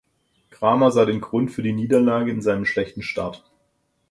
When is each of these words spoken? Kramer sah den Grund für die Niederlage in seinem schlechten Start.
Kramer 0.49 0.89
sah 0.89 1.05
den 1.05 1.21
Grund 1.21 1.51
für 1.51 1.61
die 1.61 1.73
Niederlage 1.73 2.31
in 2.31 2.41
seinem 2.41 2.65
schlechten 2.65 3.03
Start. 3.03 3.43